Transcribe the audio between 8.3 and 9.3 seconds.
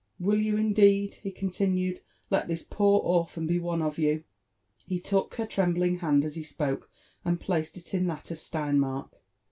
of Steinmark.